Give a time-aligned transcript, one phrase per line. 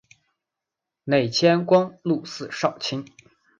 [1.03, 3.05] 累迁光禄寺少卿。